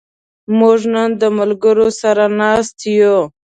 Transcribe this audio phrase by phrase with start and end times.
[0.57, 3.17] موږ نن د ملګرو سره ناست یو.